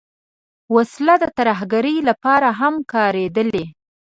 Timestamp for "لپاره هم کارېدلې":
2.09-3.65